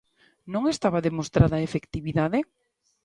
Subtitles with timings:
[0.53, 2.39] ¿Non estaba demostrada a efectividade?